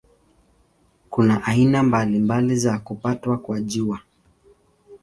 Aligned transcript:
Kuna 1.09 1.43
aina 1.43 1.83
mbalimbali 1.83 2.55
za 2.55 2.79
kupatwa 2.79 3.37
kwa 3.37 3.61
Jua. 3.61 3.99